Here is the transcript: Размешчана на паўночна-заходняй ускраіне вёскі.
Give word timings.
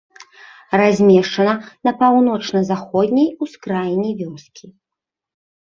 Размешчана 0.79 1.53
на 1.89 1.93
паўночна-заходняй 1.99 3.29
ускраіне 3.47 4.09
вёскі. 4.25 4.65